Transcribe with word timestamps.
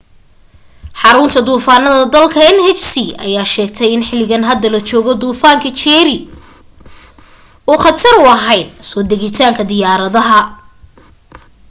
xaruunta 1.01 1.39
duufaanka 1.47 1.91
dalka 2.13 2.39
nhc 2.55 2.85
ayaa 3.25 3.51
sheegtay 3.53 3.89
in 3.95 4.07
xiligan 4.09 4.47
hadda 4.49 4.67
la 4.73 4.79
joogo 4.89 5.11
duufaanka 5.21 5.69
jerry 5.81 6.17
uu 7.71 7.77
khatar 7.83 8.15
u 8.23 8.25
ahayn 8.35 8.67
soo 8.89 9.01
degitaanka 9.11 9.63
diyaaradaha 9.69 10.39